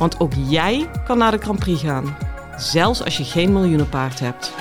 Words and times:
Want 0.00 0.20
ook 0.20 0.32
jij 0.48 0.90
kan 1.04 1.18
naar 1.18 1.30
de 1.30 1.38
Grand 1.38 1.58
Prix 1.58 1.82
gaan, 1.82 2.16
zelfs 2.56 3.04
als 3.04 3.16
je 3.16 3.24
geen 3.24 3.52
miljoenenpaard 3.52 4.20
hebt. 4.20 4.52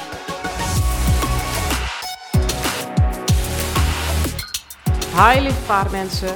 Hi 5.15 5.39
lieve 5.39 5.61
paardmensen. 5.67 6.35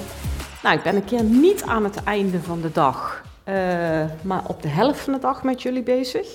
Nou, 0.63 0.77
ik 0.77 0.83
ben 0.83 0.95
een 0.95 1.05
keer 1.05 1.23
niet 1.23 1.63
aan 1.63 1.83
het 1.83 2.03
einde 2.03 2.39
van 2.41 2.61
de 2.61 2.71
dag, 2.71 3.23
uh, 3.47 3.55
maar 4.21 4.41
op 4.47 4.61
de 4.61 4.67
helft 4.67 4.99
van 4.99 5.13
de 5.13 5.19
dag 5.19 5.43
met 5.43 5.61
jullie 5.61 5.83
bezig. 5.83 6.27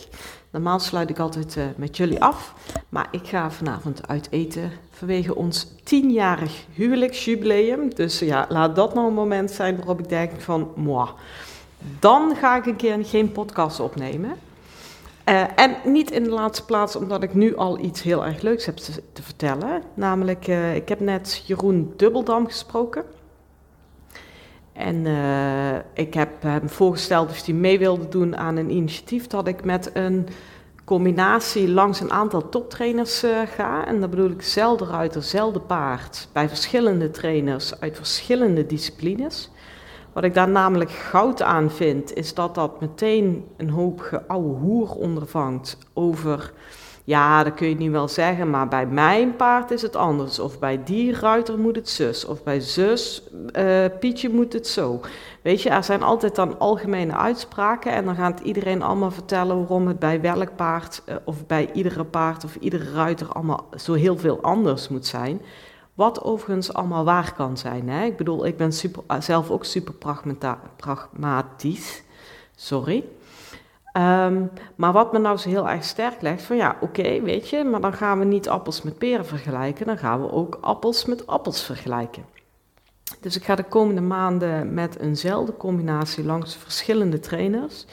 Normaal 0.51 0.79
sluit 0.79 1.11
ik 1.11 1.19
altijd 1.19 1.57
uh, 1.57 1.65
met 1.77 1.97
jullie 1.97 2.23
af, 2.23 2.55
maar 2.89 3.09
ik 3.11 3.27
ga 3.27 3.51
vanavond 3.51 4.09
uit 4.09 4.29
eten 4.31 4.73
vanwege 4.91 5.35
ons 5.35 5.75
tienjarig 5.85 6.65
huwelijksjubileum. 6.73 7.95
Dus 7.95 8.19
ja, 8.19 8.47
laat 8.49 8.77
dat 8.77 8.95
nou 8.95 9.07
een 9.07 9.15
moment 9.15 9.51
zijn 9.51 9.77
waarop 9.77 9.99
ik 9.99 10.09
denk 10.09 10.41
van, 10.41 10.73
moi, 10.77 11.09
dan 11.99 12.37
ga 12.37 12.57
ik 12.57 12.67
een 12.67 12.77
keer 12.77 13.05
geen 13.05 13.33
podcast 13.33 13.81
opnemen. 13.81 14.37
Uh, 15.29 15.45
en 15.55 15.77
niet 15.85 16.11
in 16.11 16.23
de 16.23 16.31
laatste 16.31 16.65
plaats 16.65 16.97
omdat 16.97 17.23
ik 17.23 17.35
nu 17.35 17.57
al 17.57 17.79
iets 17.79 18.03
heel 18.03 18.27
erg 18.27 18.43
leuks 18.43 18.67
heb 18.67 18.77
te, 18.77 19.03
te 19.13 19.23
vertellen. 19.23 19.83
Namelijk, 19.95 20.47
uh, 20.47 20.75
ik 20.75 20.89
heb 20.89 21.01
net 21.01 21.43
Jeroen 21.47 21.93
Dubbeldam 21.97 22.47
gesproken. 22.47 23.05
En 24.73 24.97
uh, 24.97 25.75
ik 25.93 26.15
heb 26.15 26.43
hem 26.43 26.69
voorgesteld 26.69 27.31
of 27.31 27.45
hij 27.45 27.55
mee 27.55 27.79
wilde 27.79 28.09
doen 28.09 28.37
aan 28.37 28.57
een 28.57 28.71
initiatief 28.71 29.27
dat 29.27 29.49
ik 29.49 29.65
met 29.65 29.91
een 29.95 30.29
combinatie 30.85 31.69
langs 31.69 32.01
een 32.01 32.13
aantal 32.13 32.49
toptrainers 32.49 33.25
ga. 33.57 33.87
En 33.87 34.01
dan 34.01 34.11
bedoel 34.11 34.31
ik 34.31 34.43
zelden 34.43 34.89
ruiter, 34.89 35.23
zelden 35.23 35.67
paard. 35.67 36.29
Bij 36.33 36.49
verschillende 36.49 37.11
trainers 37.11 37.81
uit 37.81 37.97
verschillende 37.97 38.67
disciplines. 38.67 39.51
Wat 40.19 40.27
ik 40.27 40.35
daar 40.35 40.49
namelijk 40.49 40.91
goud 40.91 41.43
aan 41.43 41.71
vind, 41.71 42.15
is 42.15 42.35
dat 42.35 42.55
dat 42.55 42.81
meteen 42.81 43.45
een 43.57 43.71
hoop 43.71 44.01
geouwe 44.01 44.55
hoer 44.55 44.91
ondervangt 44.91 45.79
over 45.93 46.53
ja, 47.05 47.45
dat 47.45 47.55
kun 47.55 47.69
je 47.69 47.75
niet 47.75 47.91
wel 47.91 48.09
zeggen, 48.09 48.51
maar 48.51 48.69
bij 48.69 48.87
mijn 48.87 49.37
paard 49.37 49.71
is 49.71 49.83
het 49.83 49.97
anders. 49.97 50.39
Of 50.39 50.59
bij 50.59 50.85
die 50.85 51.15
ruiter 51.15 51.59
moet 51.59 51.77
het 51.77 51.89
zus. 51.89 52.25
Of 52.25 52.43
bij 52.43 52.61
zus, 52.61 53.23
uh, 53.53 53.85
Pietje 54.01 54.29
moet 54.29 54.53
het 54.53 54.67
zo. 54.67 55.01
Weet 55.43 55.63
je, 55.63 55.71
er 55.71 55.85
zijn 55.85 56.03
altijd 56.03 56.35
dan 56.35 56.59
algemene 56.59 57.17
uitspraken. 57.17 57.93
En 57.93 58.05
dan 58.05 58.15
gaat 58.15 58.41
iedereen 58.41 58.83
allemaal 58.83 59.11
vertellen 59.11 59.59
waarom 59.59 59.87
het 59.87 59.99
bij 59.99 60.21
welk 60.21 60.57
paard, 60.57 61.03
uh, 61.09 61.15
of 61.25 61.47
bij 61.47 61.71
iedere 61.73 62.05
paard 62.05 62.45
of 62.45 62.57
iedere 62.57 62.93
ruiter 62.93 63.29
allemaal 63.29 63.69
zo 63.77 63.93
heel 63.93 64.17
veel 64.17 64.41
anders 64.43 64.89
moet 64.89 65.07
zijn. 65.07 65.41
Wat 65.99 66.23
overigens 66.23 66.73
allemaal 66.73 67.05
waar 67.05 67.35
kan 67.35 67.57
zijn. 67.57 67.89
Hè? 67.89 68.05
Ik 68.05 68.17
bedoel, 68.17 68.47
ik 68.47 68.57
ben 68.57 68.73
super, 68.73 69.03
zelf 69.19 69.51
ook 69.51 69.65
super 69.65 69.95
pragmatisch. 70.77 72.03
Sorry. 72.57 73.05
Um, 73.93 74.51
maar 74.75 74.93
wat 74.93 75.13
me 75.13 75.19
nou 75.19 75.37
zo 75.37 75.49
heel 75.49 75.69
erg 75.69 75.85
sterk 75.85 76.23
legt, 76.23 76.43
van 76.43 76.57
ja, 76.57 76.77
oké, 76.81 77.21
weet 77.21 77.49
je, 77.49 77.65
maar 77.65 77.81
dan 77.81 77.93
gaan 77.93 78.19
we 78.19 78.25
niet 78.25 78.49
appels 78.49 78.83
met 78.83 78.99
peren 78.99 79.27
vergelijken, 79.27 79.87
dan 79.87 79.99
gaan 79.99 80.21
we 80.21 80.33
ook 80.33 80.59
appels 80.61 81.05
met 81.05 81.27
appels 81.27 81.63
vergelijken. 81.63 82.25
Dus 83.21 83.37
ik 83.37 83.45
ga 83.45 83.55
de 83.55 83.65
komende 83.65 84.01
maanden 84.01 84.75
met 84.75 84.99
eenzelfde 84.99 85.57
combinatie 85.57 86.25
langs 86.25 86.57
verschillende 86.57 87.21
trainers. 87.21 87.87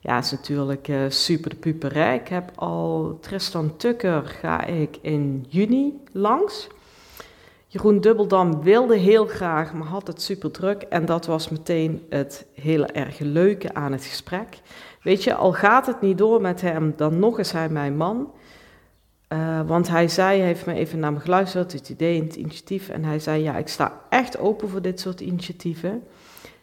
Ja, 0.00 0.18
is 0.18 0.30
natuurlijk 0.30 0.88
uh, 0.88 1.00
super 1.08 1.50
de 1.50 1.56
puper. 1.56 1.96
Ik 1.96 2.28
heb 2.28 2.52
al 2.54 3.18
Tristan 3.20 3.76
Tukker 3.76 4.22
ga 4.22 4.64
ik 4.64 4.98
in 5.00 5.46
juni 5.48 6.00
langs. 6.12 6.68
Jeroen 7.72 8.00
Dubbeldam 8.00 8.62
wilde 8.62 8.96
heel 8.96 9.26
graag, 9.26 9.72
maar 9.72 9.86
had 9.86 10.06
het 10.06 10.22
super 10.22 10.50
druk. 10.50 10.82
En 10.82 11.04
dat 11.04 11.26
was 11.26 11.48
meteen 11.48 12.06
het 12.08 12.46
hele 12.54 12.86
erg 12.86 13.18
leuke 13.18 13.74
aan 13.74 13.92
het 13.92 14.04
gesprek. 14.04 14.60
Weet 15.02 15.24
je, 15.24 15.34
al 15.34 15.52
gaat 15.52 15.86
het 15.86 16.00
niet 16.00 16.18
door 16.18 16.40
met 16.40 16.60
hem, 16.60 16.92
dan 16.96 17.18
nog 17.18 17.38
is 17.38 17.52
hij 17.52 17.68
mijn 17.68 17.96
man. 17.96 18.32
Uh, 19.28 19.60
want 19.66 19.88
hij 19.88 20.08
zei, 20.08 20.38
hij 20.38 20.46
heeft 20.46 20.66
me 20.66 20.74
even 20.74 20.98
naar 20.98 21.12
me 21.12 21.20
geluisterd, 21.20 21.72
het 21.72 21.88
idee 21.88 22.18
en 22.20 22.26
het 22.26 22.36
initiatief. 22.36 22.88
En 22.88 23.04
hij 23.04 23.18
zei, 23.18 23.42
ja, 23.42 23.56
ik 23.56 23.68
sta 23.68 24.00
echt 24.08 24.38
open 24.38 24.68
voor 24.68 24.82
dit 24.82 25.00
soort 25.00 25.20
initiatieven. 25.20 26.02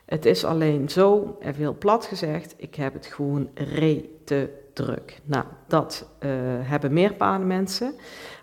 Het 0.06 0.26
is 0.26 0.46
alleen 0.46 0.90
zo, 0.90 1.38
even 1.40 1.60
heel 1.60 1.78
plat 1.78 2.06
gezegd, 2.06 2.54
ik 2.58 2.76
heb 2.76 2.94
het 2.94 3.06
gewoon 3.06 3.50
re 3.54 4.10
te 4.26 4.50
druk. 4.74 5.20
Nou, 5.24 5.46
dat 5.68 6.10
uh, 6.20 6.30
hebben 6.62 6.94
meer 6.94 7.16
mensen. 7.46 7.94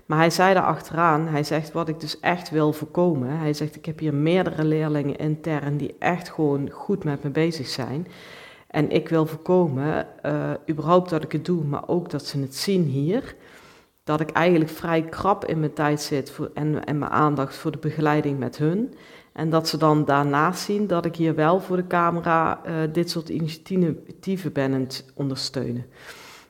Maar 0.06 0.18
hij 0.18 0.30
zei 0.30 0.54
daar 0.54 0.62
achteraan, 0.62 1.26
hij 1.26 1.44
zegt 1.44 1.72
wat 1.72 1.88
ik 1.88 2.00
dus 2.00 2.20
echt 2.20 2.50
wil 2.50 2.72
voorkomen. 2.72 3.38
Hij 3.38 3.54
zegt, 3.54 3.76
ik 3.76 3.84
heb 3.84 3.98
hier 3.98 4.14
meerdere 4.14 4.64
leerlingen 4.64 5.16
intern 5.16 5.76
die 5.76 5.96
echt 5.98 6.28
gewoon 6.30 6.70
goed 6.70 7.04
met 7.04 7.22
me 7.22 7.30
bezig 7.30 7.66
zijn. 7.66 8.06
En 8.66 8.90
ik 8.90 9.08
wil 9.08 9.26
voorkomen, 9.26 10.06
uh, 10.26 10.50
überhaupt 10.70 11.10
dat 11.10 11.22
ik 11.22 11.32
het 11.32 11.44
doe, 11.44 11.64
maar 11.64 11.88
ook 11.88 12.10
dat 12.10 12.24
ze 12.24 12.40
het 12.40 12.54
zien 12.54 12.82
hier. 12.82 13.34
Dat 14.04 14.20
ik 14.20 14.30
eigenlijk 14.30 14.70
vrij 14.70 15.02
krap 15.02 15.44
in 15.44 15.60
mijn 15.60 15.72
tijd 15.72 16.00
zit 16.00 16.30
voor, 16.30 16.50
en, 16.54 16.84
en 16.84 16.98
mijn 16.98 17.10
aandacht 17.10 17.56
voor 17.56 17.70
de 17.70 17.78
begeleiding 17.78 18.38
met 18.38 18.56
hun. 18.56 18.94
En 19.32 19.50
dat 19.50 19.68
ze 19.68 19.76
dan 19.76 20.04
daarnaast 20.04 20.60
zien 20.62 20.86
dat 20.86 21.04
ik 21.04 21.16
hier 21.16 21.34
wel 21.34 21.60
voor 21.60 21.76
de 21.76 21.86
camera 21.86 22.60
uh, 22.66 22.72
dit 22.92 23.10
soort 23.10 23.28
initiatieven 23.28 24.52
ben 24.52 24.74
aan 24.74 24.80
het 24.80 25.04
ondersteunen. 25.14 25.86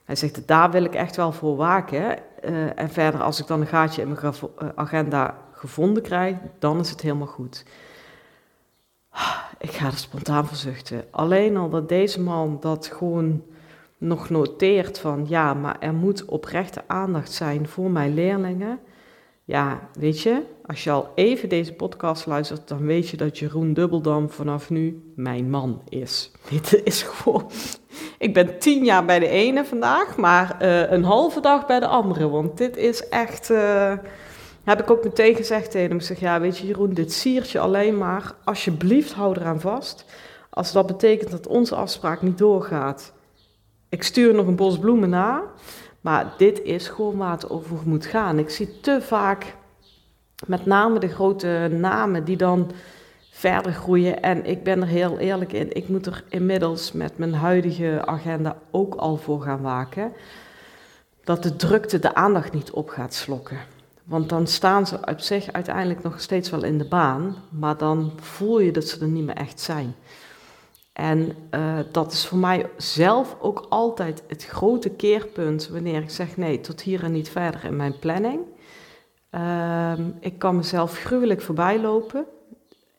Hij 0.03 0.15
zegt, 0.15 0.47
daar 0.47 0.71
wil 0.71 0.83
ik 0.83 0.95
echt 0.95 1.15
wel 1.15 1.31
voor 1.31 1.55
waken. 1.55 2.17
Uh, 2.45 2.79
en 2.79 2.89
verder, 2.89 3.21
als 3.21 3.39
ik 3.39 3.47
dan 3.47 3.61
een 3.61 3.67
gaatje 3.67 4.01
in 4.01 4.07
mijn 4.07 4.33
agenda 4.75 5.37
gevonden 5.51 6.03
krijg, 6.03 6.35
dan 6.59 6.79
is 6.79 6.89
het 6.89 7.01
helemaal 7.01 7.27
goed. 7.27 7.65
Ik 9.59 9.71
ga 9.71 9.85
er 9.85 9.97
spontaan 9.97 10.47
verzuchten. 10.47 11.03
Alleen 11.11 11.57
al 11.57 11.69
dat 11.69 11.89
deze 11.89 12.21
man 12.21 12.57
dat 12.59 12.87
gewoon 12.87 13.43
nog 13.97 14.29
noteert 14.29 14.99
van 14.99 15.25
ja, 15.27 15.53
maar 15.53 15.79
er 15.79 15.93
moet 15.93 16.25
oprechte 16.25 16.83
aandacht 16.87 17.31
zijn 17.31 17.67
voor 17.67 17.91
mijn 17.91 18.13
leerlingen. 18.13 18.79
Ja, 19.47 19.89
weet 19.93 20.21
je, 20.21 20.43
als 20.65 20.83
je 20.83 20.91
al 20.91 21.11
even 21.15 21.49
deze 21.49 21.73
podcast 21.73 22.25
luistert, 22.25 22.67
dan 22.67 22.85
weet 22.85 23.09
je 23.09 23.17
dat 23.17 23.39
Jeroen 23.39 23.73
Dubbeldam 23.73 24.29
vanaf 24.29 24.69
nu 24.69 25.11
mijn 25.15 25.49
man 25.49 25.81
is. 25.89 26.31
Dit 26.49 26.81
is 26.83 27.01
gewoon. 27.01 27.51
Ik 28.17 28.33
ben 28.33 28.59
tien 28.59 28.83
jaar 28.83 29.05
bij 29.05 29.19
de 29.19 29.27
ene 29.27 29.65
vandaag, 29.65 30.17
maar 30.17 30.57
uh, 30.61 30.91
een 30.91 31.03
halve 31.03 31.39
dag 31.39 31.65
bij 31.65 31.79
de 31.79 31.87
andere. 31.87 32.29
Want 32.29 32.57
dit 32.57 32.77
is 32.77 33.09
echt. 33.09 33.49
Uh, 33.49 33.93
heb 34.63 34.79
ik 34.79 34.91
ook 34.91 35.03
meteen 35.03 35.35
gezegd 35.35 35.71
tegen 35.71 35.87
hem. 35.87 35.97
Ik 35.97 36.05
zeg, 36.05 36.19
ja, 36.19 36.39
weet 36.39 36.57
je 36.57 36.67
Jeroen, 36.67 36.93
dit 36.93 37.13
siert 37.13 37.49
je 37.49 37.59
alleen 37.59 37.97
maar. 37.97 38.33
Alsjeblieft, 38.43 39.13
hou 39.13 39.35
eraan 39.39 39.61
vast. 39.61 40.05
Als 40.49 40.71
dat 40.71 40.87
betekent 40.87 41.31
dat 41.31 41.47
onze 41.47 41.75
afspraak 41.75 42.21
niet 42.21 42.37
doorgaat. 42.37 43.13
Ik 43.89 44.03
stuur 44.03 44.33
nog 44.33 44.47
een 44.47 44.55
bos 44.55 44.79
bloemen 44.79 45.09
na. 45.09 45.43
Maar 46.07 46.33
dit 46.37 46.61
is 46.61 46.87
gewoon 46.87 47.17
waar 47.17 47.31
het 47.31 47.49
over 47.49 47.77
moet 47.85 48.05
gaan. 48.05 48.39
Ik 48.39 48.49
zie 48.49 48.79
te 48.79 49.01
vaak, 49.01 49.55
met 50.45 50.65
name 50.65 50.99
de 50.99 51.07
grote 51.07 51.69
namen, 51.71 52.23
die 52.23 52.37
dan 52.37 52.71
verder 53.31 53.73
groeien. 53.73 54.21
En 54.21 54.45
ik 54.45 54.63
ben 54.63 54.81
er 54.81 54.87
heel 54.87 55.17
eerlijk 55.17 55.53
in. 55.53 55.75
Ik 55.75 55.87
moet 55.87 56.05
er 56.05 56.23
inmiddels 56.29 56.91
met 56.91 57.17
mijn 57.17 57.33
huidige 57.33 58.01
agenda 58.05 58.57
ook 58.71 58.95
al 58.95 59.17
voor 59.17 59.41
gaan 59.41 59.61
waken. 59.61 60.11
Dat 61.23 61.43
de 61.43 61.55
drukte 61.55 61.99
de 61.99 62.15
aandacht 62.15 62.53
niet 62.53 62.71
op 62.71 62.89
gaat 62.89 63.13
slokken. 63.13 63.59
Want 64.03 64.29
dan 64.29 64.47
staan 64.47 64.87
ze 64.87 64.97
op 65.05 65.19
zich 65.19 65.51
uiteindelijk 65.51 66.03
nog 66.03 66.21
steeds 66.21 66.49
wel 66.49 66.63
in 66.63 66.77
de 66.77 66.87
baan, 66.87 67.35
maar 67.49 67.77
dan 67.77 68.11
voel 68.19 68.59
je 68.59 68.71
dat 68.71 68.87
ze 68.87 68.99
er 68.99 69.07
niet 69.07 69.25
meer 69.25 69.35
echt 69.35 69.59
zijn. 69.59 69.95
En 70.97 71.35
uh, 71.51 71.79
dat 71.91 72.11
is 72.11 72.27
voor 72.27 72.37
mij 72.37 72.69
zelf 72.77 73.35
ook 73.39 73.65
altijd 73.69 74.23
het 74.27 74.45
grote 74.45 74.89
keerpunt 74.89 75.67
wanneer 75.67 76.01
ik 76.01 76.09
zeg 76.09 76.37
nee, 76.37 76.61
tot 76.61 76.81
hier 76.81 77.03
en 77.03 77.11
niet 77.11 77.29
verder 77.29 77.65
in 77.65 77.75
mijn 77.75 77.99
planning. 77.99 78.39
Uh, 79.31 79.93
ik 80.19 80.39
kan 80.39 80.55
mezelf 80.55 80.97
gruwelijk 80.99 81.41
voorbij 81.41 81.79
lopen. 81.79 82.25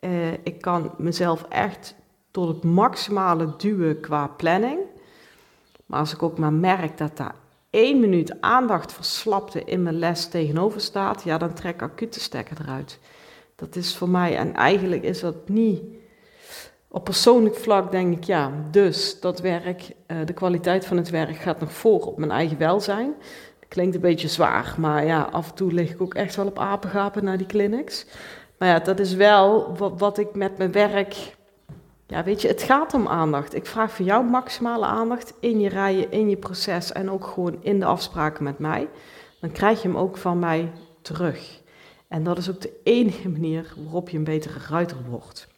Uh, 0.00 0.33
ik 0.33 0.61
kan 0.61 0.91
mezelf 0.97 1.47
echt 1.49 1.95
tot 2.31 2.49
het 2.49 2.65
maximale 2.65 3.56
duwen 3.56 4.00
qua 4.00 4.27
planning. 4.27 4.79
Maar 5.87 6.00
als 6.00 6.12
ik 6.12 6.23
ook 6.23 6.39
maar 6.39 6.53
merk 6.53 6.99
dat 6.99 7.17
daar 7.17 7.35
één 7.71 8.00
minuut 8.00 8.41
aandacht 8.41 8.93
verslapte 8.93 9.65
in 9.65 9.83
mijn 9.83 9.99
les 9.99 10.29
tegenover 10.29 10.81
staat, 10.81 11.23
ja, 11.23 11.39
dan 11.39 11.55
trek 11.55 11.75
ik 11.75 11.83
acute 11.83 12.21
stekker 12.21 12.56
eruit. 12.61 12.99
Dat 13.55 13.77
is 13.77 13.97
voor 13.97 14.09
mij, 14.09 14.37
en 14.37 14.55
eigenlijk 14.55 15.03
is 15.03 15.21
dat 15.21 15.49
niet 15.49 15.83
Op 16.90 17.05
persoonlijk 17.05 17.55
vlak 17.55 17.90
denk 17.90 18.17
ik 18.17 18.25
ja, 18.25 18.52
dus 18.70 19.20
dat 19.20 19.40
werk, 19.40 19.90
eh, 20.06 20.17
de 20.25 20.32
kwaliteit 20.32 20.87
van 20.87 20.96
het 20.96 21.11
werk 21.11 21.37
gaat 21.37 21.61
nog 21.61 21.73
voor 21.73 22.00
op 22.00 22.19
mijn 22.19 22.31
eigen 22.31 22.58
welzijn. 22.58 23.14
Klinkt 23.69 23.94
een 23.94 24.00
beetje 24.00 24.29
zwaar, 24.29 24.75
maar 24.79 25.06
ja, 25.06 25.23
af 25.23 25.49
en 25.49 25.55
toe 25.55 25.73
lig 25.73 25.90
ik 25.90 26.02
ook 26.02 26.14
echt 26.14 26.37
wel 26.37 26.46
op 26.46 26.58
apengapen 26.58 27.25
naar 27.25 27.38
die 27.38 27.46
clinics. 27.46 28.06
Maar 28.58 28.69
ja, 28.69 28.79
dat 28.79 28.99
is 28.99 29.14
wel 29.14 29.76
wat, 29.99 30.19
ik 30.19 30.35
met 30.35 30.58
mijn 30.58 30.73
werk. 30.73 31.37
Ja, 32.06 32.25
weet 32.25 32.43
je, 32.43 32.49
het 32.49 32.62
gaat 32.62 32.94
om 32.94 33.08
aandacht. 33.08 33.55
Ik 33.55 33.67
vraag 33.67 33.90
voor 33.93 34.05
jou 34.05 34.25
maximale 34.25 34.87
aandacht 34.87 35.35
in 35.40 35.61
je 35.61 35.69
rijen, 35.69 36.11
in 36.11 36.29
je 36.29 36.37
proces 36.37 36.93
en 36.93 37.11
ook 37.11 37.26
gewoon 37.26 37.56
in 37.61 37.81
de 37.81 37.87
afspraken 37.87 38.44
met 38.44 38.58
mij. 38.58 38.88
Dan 39.40 39.52
krijg 39.52 39.82
je 39.82 39.88
hem 39.88 39.96
ook 39.96 40.17
van 40.17 40.38
mij 40.38 40.73
terug. 41.02 41.61
En 42.08 42.25
dat 42.25 42.38
is 42.38 42.50
ook 42.50 42.61
de 42.61 42.81
enige 42.82 43.29
manier 43.29 43.75
waarop 43.76 44.08
je 44.08 44.17
een 44.17 44.25
betere 44.25 44.58
ruiter 44.69 44.96
wordt. 45.08 45.49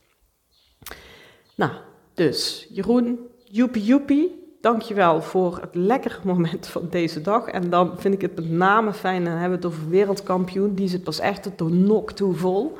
Nou, 1.60 1.72
dus 2.14 2.66
Jeroen, 2.70 3.18
joepie 3.44 3.84
joepie, 3.84 4.56
dankjewel 4.60 5.22
voor 5.22 5.58
het 5.60 5.74
lekkere 5.74 6.18
moment 6.24 6.66
van 6.66 6.86
deze 6.90 7.20
dag. 7.20 7.46
En 7.46 7.70
dan 7.70 7.92
vind 7.98 8.14
ik 8.14 8.20
het 8.20 8.34
met 8.34 8.50
name 8.50 8.92
fijn, 8.92 9.26
en 9.26 9.32
hebben 9.32 9.60
we 9.60 9.66
het 9.66 9.74
over 9.74 9.88
wereldkampioen, 9.88 10.74
die 10.74 10.88
zit 10.88 11.02
pas 11.02 11.18
echt 11.18 11.42
tot 11.42 11.58
de 11.58 11.64
nok 11.64 12.12
toe 12.12 12.34
vol. 12.34 12.78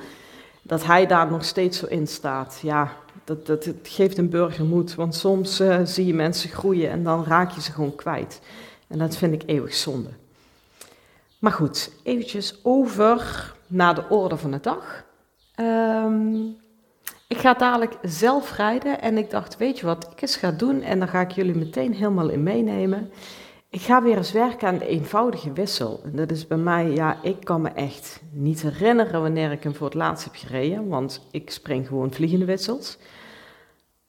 Dat 0.63 0.85
hij 0.85 1.07
daar 1.07 1.31
nog 1.31 1.45
steeds 1.45 1.79
zo 1.79 1.87
in 1.87 2.07
staat. 2.07 2.61
Ja, 2.63 2.93
dat, 3.25 3.47
dat, 3.47 3.65
het 3.65 3.77
geeft 3.83 4.19
een 4.19 4.31
burger 4.31 4.65
moed, 4.65 4.95
want 4.95 5.15
soms 5.15 5.61
uh, 5.61 5.81
zie 5.85 6.07
je 6.07 6.15
mensen 6.15 6.51
groeien 6.51 6.91
en 6.91 7.03
dan 7.03 7.25
raak 7.25 7.51
je 7.51 7.61
ze 7.61 7.73
gewoon 7.73 7.95
kwijt. 7.95 8.41
En 8.87 8.99
dat 8.99 9.17
vind 9.17 9.33
ik 9.33 9.43
eeuwig 9.47 9.75
zonde. 9.75 10.11
Maar 11.39 11.53
goed, 11.53 11.91
eventjes 12.03 12.61
over 12.63 13.53
naar 13.67 13.95
de 13.95 14.09
orde 14.09 14.37
van 14.37 14.51
de 14.51 14.61
dag. 14.61 15.05
Um, 15.57 16.57
ik 17.31 17.39
ga 17.39 17.55
dadelijk 17.55 17.99
zelf 18.03 18.57
rijden 18.57 19.01
en 19.01 19.19
ik 19.19 19.31
dacht, 19.31 19.57
weet 19.57 19.79
je 19.79 19.87
wat 19.87 20.09
ik 20.13 20.23
eens 20.23 20.37
ga 20.37 20.51
doen? 20.51 20.83
En 20.83 20.99
dan 20.99 21.09
ga 21.09 21.21
ik 21.21 21.31
jullie 21.31 21.55
meteen 21.55 21.95
helemaal 21.95 22.29
in 22.29 22.43
meenemen. 22.43 23.11
Ik 23.69 23.81
ga 23.81 24.03
weer 24.03 24.17
eens 24.17 24.33
werken 24.33 24.69
aan 24.69 24.79
de 24.79 24.87
eenvoudige 24.87 25.53
wissel. 25.53 26.01
En 26.05 26.17
dat 26.17 26.31
is 26.31 26.47
bij 26.47 26.57
mij, 26.57 26.91
ja, 26.91 27.23
ik 27.23 27.45
kan 27.45 27.61
me 27.61 27.69
echt 27.69 28.21
niet 28.33 28.63
herinneren 28.63 29.23
wanneer 29.23 29.53
ik 29.53 29.63
hem 29.63 29.75
voor 29.75 29.87
het 29.87 29.97
laatst 29.97 30.25
heb 30.25 30.35
gereden, 30.35 30.89
want 30.89 31.27
ik 31.31 31.51
spring 31.51 31.87
gewoon 31.87 32.13
vliegende 32.13 32.45
wissels. 32.45 32.99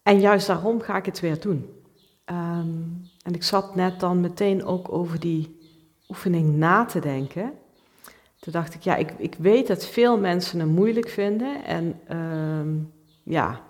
En 0.03 0.19
juist 0.19 0.47
daarom 0.47 0.81
ga 0.81 0.97
ik 0.97 1.06
het 1.06 1.19
weer 1.19 1.39
doen. 1.39 1.69
Um, 2.25 3.01
en 3.21 3.33
ik 3.33 3.44
zat 3.44 3.75
net 3.75 4.00
dan 4.00 4.19
meteen 4.19 4.65
ook 4.65 4.91
over 4.91 5.19
die 5.19 5.59
oefening 6.09 6.56
na 6.56 6.85
te 6.85 7.00
denken. 7.00 7.53
Toen 8.39 8.53
dacht 8.53 8.74
ik, 8.74 8.81
ja, 8.81 8.95
ik, 8.95 9.13
ik 9.17 9.35
weet 9.39 9.67
dat 9.67 9.85
veel 9.85 10.17
mensen 10.17 10.59
hem 10.59 10.69
moeilijk 10.69 11.09
vinden 11.09 11.65
en 11.65 12.00
um, 12.17 13.00
ja, 13.23 13.62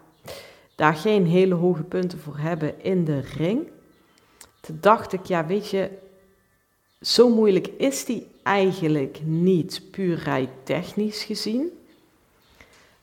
daar 0.75 0.95
geen 0.95 1.25
hele 1.25 1.53
hoge 1.53 1.83
punten 1.83 2.19
voor 2.19 2.37
hebben 2.37 2.83
in 2.83 3.05
de 3.05 3.19
ring. 3.19 3.67
Toen 4.59 4.77
dacht 4.81 5.13
ik, 5.13 5.25
ja, 5.25 5.45
weet 5.45 5.69
je, 5.69 5.89
zo 7.01 7.29
moeilijk 7.29 7.67
is 7.67 8.05
die 8.05 8.27
eigenlijk 8.43 9.19
niet, 9.23 9.81
puur 9.91 10.47
technisch 10.63 11.23
gezien. 11.23 11.69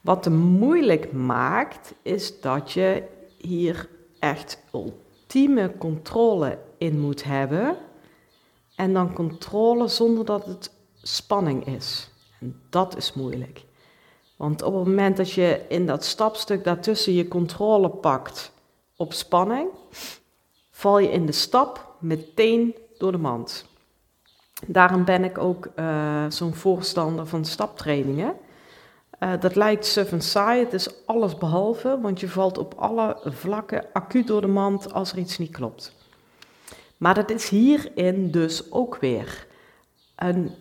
Wat 0.01 0.25
hem 0.25 0.37
moeilijk 0.37 1.13
maakt, 1.13 1.95
is 2.03 2.41
dat 2.41 2.73
je 2.73 3.03
hier 3.37 3.89
echt 4.19 4.63
ultieme 4.73 5.73
controle 5.79 6.59
in 6.79 7.01
moet 7.01 7.25
hebben. 7.25 7.77
En 8.77 8.93
dan 8.93 9.13
controle 9.13 9.89
zonder 9.89 10.25
dat 10.25 10.47
het 10.47 10.73
spanning 11.03 11.67
is. 11.67 12.11
En 12.41 12.61
dat 12.71 12.97
is 12.97 13.13
moeilijk. 13.13 13.67
Want 14.39 14.63
op 14.63 14.75
het 14.75 14.85
moment 14.85 15.17
dat 15.17 15.31
je 15.31 15.65
in 15.69 15.87
dat 15.87 16.05
stapstuk 16.05 16.65
daartussen 16.65 17.13
je 17.13 17.29
controle 17.29 17.89
pakt 17.91 18.53
op 18.97 19.13
spanning, 19.13 19.69
val 20.71 20.99
je 20.99 21.11
in 21.11 21.27
de 21.27 21.33
stap 21.33 21.95
meteen 21.99 22.75
door 22.99 23.13
de 23.13 23.19
mand. 23.19 23.67
Daarom 24.67 25.05
ben 25.05 25.25
ik 25.25 25.39
ook 25.39 25.69
uh, 25.77 26.25
zo'n 26.29 26.55
voorstander 26.55 27.27
van 27.27 27.45
staptrainingen. 27.45 28.35
Uh, 29.21 29.33
dat 29.41 29.55
lijkt 29.55 29.87
suf 29.87 30.13
en 30.13 30.23
saai, 30.23 30.65
het 30.65 30.73
is 30.73 31.07
alles 31.07 31.37
behalve, 31.37 32.01
want 32.01 32.21
je 32.21 32.29
valt 32.29 32.59
op 32.59 32.75
alle 32.75 33.17
vlakken 33.25 33.85
acuut 33.93 34.27
door 34.27 34.41
de 34.41 34.47
mand 34.47 34.93
als 34.93 35.13
er 35.13 35.19
iets 35.19 35.39
niet 35.39 35.53
klopt. 35.53 35.95
Maar 36.97 37.15
dat 37.15 37.31
is 37.31 37.49
hierin 37.49 38.31
dus 38.31 38.73
ook 38.73 38.97
weer. 38.97 39.47
Een 40.17 40.55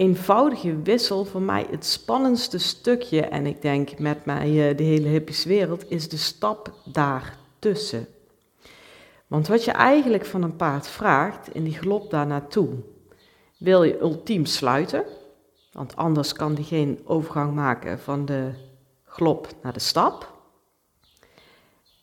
eenvoudige 0.00 0.82
wissel 0.82 1.24
voor 1.24 1.42
mij 1.42 1.66
het 1.70 1.84
spannendste 1.84 2.58
stukje, 2.58 3.20
en 3.20 3.46
ik 3.46 3.62
denk 3.62 3.98
met 3.98 4.24
mij 4.24 4.70
uh, 4.70 4.76
de 4.76 4.82
hele 4.82 5.08
hippies 5.08 5.44
wereld, 5.44 5.90
is 5.90 6.08
de 6.08 6.16
stap 6.16 6.72
daartussen. 6.84 8.06
Want 9.26 9.48
wat 9.48 9.64
je 9.64 9.70
eigenlijk 9.70 10.26
van 10.26 10.42
een 10.42 10.56
paard 10.56 10.88
vraagt 10.88 11.54
in 11.54 11.64
die 11.64 11.74
galop 11.74 12.10
daar 12.10 12.26
naartoe, 12.26 12.68
wil 13.58 13.82
je 13.82 14.00
ultiem 14.00 14.44
sluiten, 14.44 15.04
want 15.72 15.96
anders 15.96 16.32
kan 16.32 16.54
die 16.54 16.64
geen 16.64 17.00
overgang 17.04 17.54
maken 17.54 17.98
van 17.98 18.24
de 18.24 18.50
glop 19.04 19.48
naar 19.62 19.72
de 19.72 19.80
stap. 19.80 20.32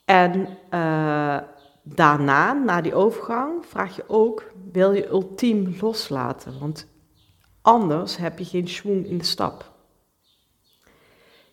En 0.06 0.48
uh, 0.74 1.38
daarna, 1.84 2.54
na 2.54 2.82
die 2.82 2.96
overgang, 2.96 3.66
vraag 3.66 3.96
je 3.96 4.04
ook, 4.08 4.52
wil 4.72 4.92
je 4.92 5.08
ultiem 5.08 5.76
loslaten? 5.82 6.60
Want 6.60 6.88
Anders 7.68 8.18
heb 8.18 8.40
je 8.40 8.46
geen 8.46 8.68
schwung 8.68 9.08
in 9.08 9.18
de 9.18 9.24
stap. 9.24 9.72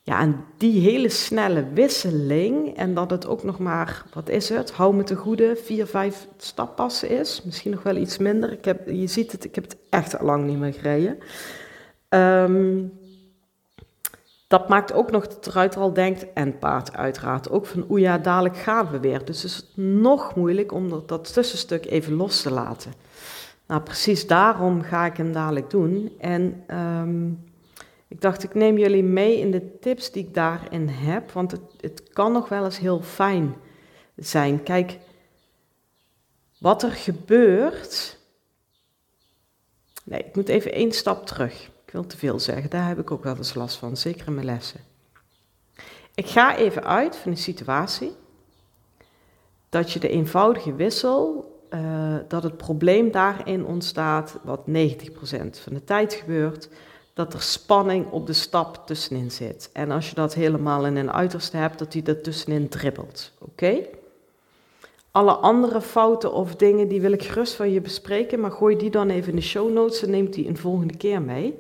Ja, 0.02 0.20
en 0.20 0.44
die 0.58 0.81
hele 0.81 1.08
snelle 1.08 1.69
wisseling 1.72 2.76
en 2.76 2.94
dat 2.94 3.11
het 3.11 3.26
ook 3.26 3.43
nog 3.43 3.58
maar, 3.58 4.05
wat 4.12 4.28
is 4.28 4.49
het, 4.49 4.72
hou 4.72 4.94
me 4.94 5.02
te 5.02 5.14
goede, 5.16 5.56
vier, 5.56 5.87
vijf 5.87 6.26
stappassen 6.37 7.08
is. 7.08 7.43
Misschien 7.44 7.70
nog 7.70 7.82
wel 7.82 7.96
iets 7.96 8.19
minder. 8.19 8.52
Ik 8.52 8.64
heb, 8.64 8.88
je 8.88 9.06
ziet 9.06 9.32
het, 9.32 9.44
ik 9.44 9.55
heb 9.55 9.64
het 9.64 9.76
echt 9.90 10.19
al 10.19 10.26
lang 10.26 10.46
niet 10.46 10.58
meer 10.58 10.72
gereden. 10.72 11.19
Um, 12.08 12.93
dat 14.49 14.69
maakt 14.69 14.93
ook 14.93 15.10
nog 15.10 15.26
dat 15.26 15.44
de 15.44 15.50
ruiter 15.50 15.81
al 15.81 15.93
denkt, 15.93 16.32
en 16.32 16.58
paard 16.58 16.96
uiteraard, 16.96 17.50
ook 17.50 17.67
van 17.67 17.84
oeh 17.88 18.00
ja, 18.00 18.19
dadelijk 18.19 18.56
gaan 18.56 18.90
we 18.90 19.00
weer. 19.00 19.25
Dus 19.25 19.43
het 19.43 19.52
is 19.52 19.72
nog 19.75 20.34
moeilijk 20.34 20.72
om 20.72 20.90
dat, 20.90 21.08
dat 21.08 21.32
tussenstuk 21.32 21.87
even 21.87 22.14
los 22.14 22.43
te 22.43 22.50
laten. 22.50 22.93
Nou, 23.66 23.81
precies 23.81 24.26
daarom 24.26 24.82
ga 24.82 25.06
ik 25.06 25.16
hem 25.16 25.32
dadelijk 25.32 25.70
doen. 25.70 26.12
En 26.19 26.64
um, 26.78 27.44
ik 28.08 28.20
dacht, 28.20 28.43
ik 28.43 28.55
neem 28.55 28.78
jullie 28.78 29.02
mee 29.02 29.38
in 29.38 29.50
de 29.50 29.78
tips 29.78 30.11
die 30.11 30.26
ik 30.26 30.34
daarin 30.34 30.88
heb, 30.88 31.31
want 31.31 31.50
het, 31.50 31.61
het 31.81 32.08
kan 32.08 32.32
nog 32.32 32.48
wel 32.48 32.65
eens 32.65 32.79
heel 32.79 33.03
fijn 33.03 33.55
zijn. 34.17 34.62
Kijk, 34.62 34.98
wat 36.58 36.82
er 36.82 36.91
gebeurt. 36.91 38.19
Nee, 40.05 40.20
ik 40.20 40.36
moet 40.36 40.48
even 40.48 40.72
één 40.72 40.93
stap 40.93 41.27
terug. 41.27 41.70
Ik 41.86 41.93
wil 41.93 42.06
te 42.06 42.17
veel 42.17 42.41
zeggen, 42.41 42.70
daar 42.70 42.89
heb 42.89 42.98
ik 42.98 43.10
ook 43.10 43.24
wel 43.24 43.36
eens 43.36 43.55
last 43.55 43.77
van, 43.77 43.96
zeker 43.96 44.27
in 44.27 44.34
mijn 44.34 44.46
lessen. 44.46 44.81
Ik 46.15 46.27
ga 46.27 46.56
even 46.56 46.84
uit 46.84 47.17
van 47.17 47.31
de 47.31 47.36
situatie 47.36 48.12
dat 49.69 49.93
je 49.93 49.98
de 49.98 50.08
eenvoudige 50.08 50.74
wissel 50.74 51.53
uh, 51.74 52.16
dat 52.28 52.43
het 52.43 52.56
probleem 52.56 53.10
daarin 53.10 53.64
ontstaat, 53.66 54.38
wat 54.43 54.60
90% 54.60 54.62
van 55.50 55.72
de 55.72 55.84
tijd 55.84 56.12
gebeurt, 56.14 56.69
dat 57.14 57.34
er 57.34 57.43
spanning 57.43 58.10
op 58.10 58.26
de 58.26 58.32
stap 58.32 58.86
tussenin 58.86 59.31
zit. 59.31 59.70
En 59.72 59.90
als 59.90 60.08
je 60.08 60.14
dat 60.14 60.34
helemaal 60.34 60.86
in 60.86 60.96
een 60.96 61.12
uiterste 61.12 61.56
hebt, 61.56 61.78
dat 61.78 61.93
die 61.93 62.02
er 62.02 62.22
tussenin 62.22 62.69
dribbelt. 62.69 63.32
Oké? 63.38 63.78
Alle 65.10 65.32
andere 65.32 65.81
fouten 65.81 66.32
of 66.32 66.56
dingen, 66.56 66.88
die 66.88 67.00
wil 67.00 67.12
ik 67.12 67.22
gerust 67.22 67.54
van 67.54 67.72
je 67.72 67.81
bespreken, 67.81 68.40
maar 68.40 68.50
gooi 68.50 68.76
die 68.76 68.90
dan 68.90 69.10
even 69.10 69.31
in 69.31 69.36
de 69.36 69.43
show 69.43 69.72
notes 69.72 70.02
en 70.02 70.10
neemt 70.10 70.32
die 70.32 70.48
een 70.48 70.56
volgende 70.56 70.96
keer 70.96 71.22
mee. 71.22 71.58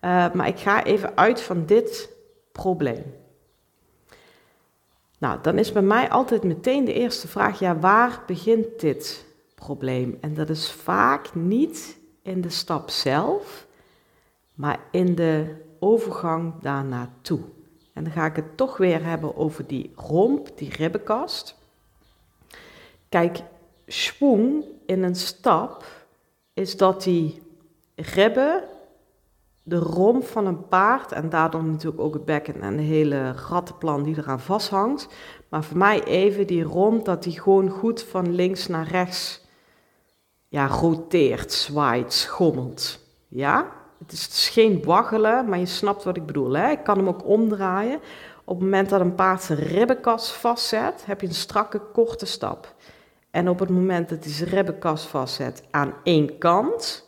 Uh, 0.00 0.32
maar 0.32 0.48
ik 0.48 0.58
ga 0.58 0.84
even 0.84 1.16
uit 1.16 1.40
van 1.40 1.66
dit 1.66 2.08
probleem. 2.52 3.14
Nou, 5.18 5.38
dan 5.42 5.58
is 5.58 5.72
bij 5.72 5.82
mij 5.82 6.10
altijd 6.10 6.42
meteen 6.42 6.84
de 6.84 6.92
eerste 6.92 7.28
vraag, 7.28 7.58
ja, 7.58 7.78
waar 7.78 8.22
begint 8.26 8.80
dit 8.80 9.24
probleem. 9.64 10.18
En 10.20 10.34
dat 10.34 10.48
is 10.48 10.72
vaak 10.72 11.34
niet 11.34 11.98
in 12.22 12.40
de 12.40 12.48
stap 12.48 12.90
zelf, 12.90 13.66
maar 14.54 14.80
in 14.90 15.14
de 15.14 15.54
overgang 15.78 16.52
daarnaartoe. 16.60 17.40
En 17.92 18.04
dan 18.04 18.12
ga 18.12 18.26
ik 18.26 18.36
het 18.36 18.56
toch 18.56 18.76
weer 18.76 19.04
hebben 19.04 19.36
over 19.36 19.66
die 19.66 19.92
romp, 19.96 20.58
die 20.58 20.70
ribbenkast. 20.76 21.58
Kijk, 23.08 23.42
schwung 23.86 24.64
in 24.86 25.02
een 25.02 25.16
stap 25.16 25.84
is 26.54 26.76
dat 26.76 27.02
die 27.02 27.42
ribben 27.94 28.62
de 29.62 29.78
romp 29.78 30.24
van 30.24 30.46
een 30.46 30.68
paard 30.68 31.12
en 31.12 31.28
daardoor 31.28 31.64
natuurlijk 31.64 32.02
ook 32.02 32.14
het 32.14 32.24
bekken 32.24 32.60
en 32.60 32.76
de 32.76 32.82
hele 32.82 33.32
rattenplan 33.32 34.02
die 34.02 34.18
eraan 34.18 34.40
vasthangt. 34.40 35.08
Maar 35.48 35.64
voor 35.64 35.76
mij 35.78 36.04
even 36.04 36.46
die 36.46 36.62
romp 36.62 37.04
dat 37.04 37.22
die 37.22 37.40
gewoon 37.40 37.68
goed 37.68 38.02
van 38.02 38.34
links 38.34 38.66
naar 38.66 38.88
rechts 38.88 39.43
ja, 40.54 40.66
roteert, 40.66 41.52
zwaait, 41.52 42.12
schommelt. 42.12 42.98
Ja? 43.28 43.72
Het 43.98 44.12
is 44.12 44.28
dus 44.28 44.48
geen 44.48 44.84
waggelen, 44.84 45.48
maar 45.48 45.58
je 45.58 45.66
snapt 45.66 46.04
wat 46.04 46.16
ik 46.16 46.26
bedoel. 46.26 46.52
Hè? 46.52 46.70
Ik 46.70 46.84
kan 46.84 46.96
hem 46.96 47.08
ook 47.08 47.26
omdraaien. 47.26 48.00
Op 48.44 48.54
het 48.54 48.64
moment 48.64 48.88
dat 48.88 49.00
een 49.00 49.14
paard 49.14 49.42
zijn 49.42 49.58
ribbenkas 49.58 50.32
vastzet, 50.32 51.04
heb 51.06 51.20
je 51.20 51.26
een 51.26 51.34
strakke, 51.34 51.80
korte 51.92 52.26
stap. 52.26 52.74
En 53.30 53.48
op 53.48 53.58
het 53.58 53.68
moment 53.68 54.08
dat 54.08 54.24
hij 54.24 54.32
zijn 54.32 54.98
vastzet 54.98 55.62
aan 55.70 55.94
één 56.02 56.38
kant, 56.38 57.04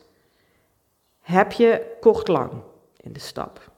heb 1.21 1.53
je 1.53 1.97
kort-lang 2.01 2.51
in 2.97 3.13
de 3.13 3.21
stap. 3.21 3.71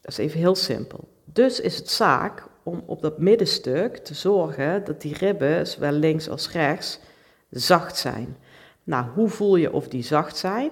Dat 0.00 0.10
is 0.10 0.18
even 0.18 0.38
heel 0.38 0.54
simpel. 0.54 1.08
Dus 1.24 1.60
is 1.60 1.76
het 1.76 1.90
zaak 1.90 2.46
om 2.62 2.82
op 2.86 3.02
dat 3.02 3.18
middenstuk 3.18 3.96
te 3.96 4.14
zorgen 4.14 4.84
dat 4.84 5.00
die 5.00 5.14
ribben, 5.14 5.66
zowel 5.66 5.92
links 5.92 6.28
als 6.28 6.50
rechts, 6.50 7.00
zacht 7.50 7.96
zijn. 7.96 8.36
Nou, 8.84 9.06
hoe 9.14 9.28
voel 9.28 9.56
je 9.56 9.72
of 9.72 9.88
die 9.88 10.02
zacht 10.02 10.36
zijn? 10.36 10.70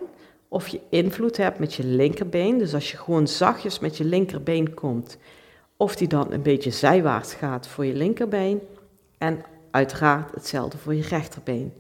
Of 0.49 0.69
je 0.69 0.81
invloed 0.89 1.37
hebt 1.37 1.59
met 1.59 1.75
je 1.75 1.85
linkerbeen. 1.85 2.59
Dus 2.59 2.75
als 2.75 2.91
je 2.91 2.97
gewoon 2.97 3.29
zachtjes 3.29 3.79
met 3.79 3.97
je 3.97 4.05
linkerbeen 4.05 4.75
komt, 4.75 5.19
of 5.77 5.97
die 5.97 6.09
dan 6.09 6.33
een 6.33 6.43
beetje 6.43 6.71
zijwaarts 6.71 7.35
gaat 7.35 7.67
voor 7.67 7.85
je 7.87 7.95
linkerbeen. 7.95 8.61
En 9.19 9.43
uiteraard 9.71 10.35
hetzelfde 10.35 10.79
voor 10.79 10.95
je 10.95 11.03
rechterbeen. 11.03 11.73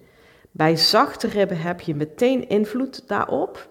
Bij 0.50 0.76
zachte 0.76 1.28
ribben 1.28 1.60
heb 1.60 1.80
je 1.80 1.94
meteen 1.94 2.48
invloed 2.48 3.08
daarop. 3.08 3.68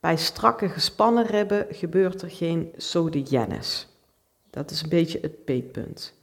Bij 0.00 0.16
strakke 0.16 0.68
gespannen 0.68 1.26
ribben 1.26 1.66
gebeurt 1.70 2.22
er 2.22 2.30
geen 2.30 2.72
sodiennis. 2.76 3.88
Dat 4.50 4.70
is 4.70 4.82
een 4.82 4.88
beetje 4.88 5.18
het 5.20 5.44
peetpunt. 5.44 6.14